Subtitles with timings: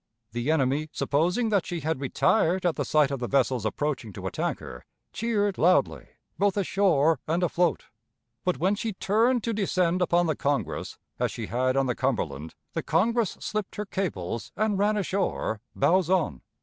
[0.31, 4.25] The enemy, supposing that she had retired at the sight of the vessels approaching to
[4.25, 6.07] attack her, cheered loudly,
[6.39, 7.85] both ashore and afloat.
[8.43, 12.55] But, when she turned to descend upon the Congress, as she had on the Cumberland,
[12.73, 16.41] the Congress slipped her cables and ran ashore, bows on.